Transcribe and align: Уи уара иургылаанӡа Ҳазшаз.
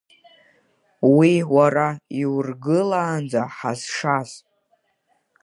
Уи 1.15 1.33
уара 1.55 1.87
иургылаанӡа 2.21 3.43
Ҳазшаз. 3.55 4.31